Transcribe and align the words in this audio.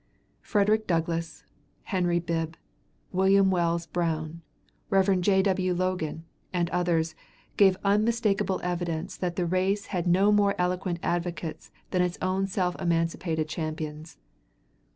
Frederick 0.41 0.87
Douglass, 0.87 1.43
Henry 1.83 2.17
Bibb, 2.19 2.57
Wm. 3.13 3.51
Wells 3.51 3.85
Brown, 3.85 4.41
Rev. 4.89 5.21
J.W. 5.21 5.75
Logan, 5.75 6.23
and 6.51 6.71
others, 6.71 7.13
gave 7.55 7.77
unmistakable 7.83 8.59
evidence 8.63 9.15
that 9.15 9.35
the 9.35 9.45
race 9.45 9.85
had 9.93 10.07
no 10.07 10.31
more 10.31 10.55
eloquent 10.57 10.97
advocates 11.03 11.69
than 11.91 12.01
its 12.01 12.17
own 12.19 12.47
self 12.47 12.75
emancipated 12.81 13.47
champions. 13.47 14.17